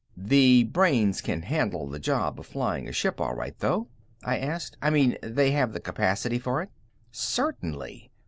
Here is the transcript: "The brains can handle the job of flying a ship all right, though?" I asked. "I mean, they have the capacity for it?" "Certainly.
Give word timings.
"The 0.17 0.63
brains 0.63 1.21
can 1.21 1.43
handle 1.43 1.87
the 1.87 1.99
job 1.99 2.39
of 2.39 2.47
flying 2.47 2.89
a 2.89 2.91
ship 2.91 3.21
all 3.21 3.35
right, 3.35 3.53
though?" 3.59 3.87
I 4.23 4.39
asked. 4.39 4.75
"I 4.81 4.89
mean, 4.89 5.15
they 5.21 5.51
have 5.51 5.73
the 5.73 5.79
capacity 5.79 6.39
for 6.39 6.59
it?" 6.63 6.71
"Certainly. 7.11 8.09